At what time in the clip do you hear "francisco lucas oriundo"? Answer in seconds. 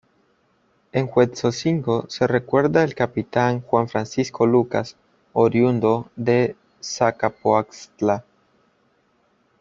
3.87-6.09